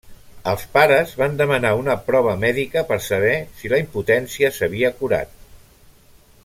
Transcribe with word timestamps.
Els 0.51 0.61
pares 0.77 1.11
van 1.19 1.35
demanar 1.41 1.73
una 1.81 1.97
prova 2.07 2.33
mèdica 2.45 2.85
per 2.93 2.99
saber 3.09 3.37
si 3.61 3.73
la 3.75 3.81
impotència 3.85 4.53
s'havia 4.57 4.95
curat. 5.03 5.41